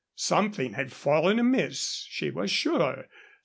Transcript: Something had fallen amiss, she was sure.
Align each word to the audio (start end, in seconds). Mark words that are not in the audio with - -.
Something 0.15 0.73
had 0.73 0.91
fallen 0.91 1.37
amiss, 1.37 2.07
she 2.09 2.31
was 2.31 2.49
sure. 2.49 3.05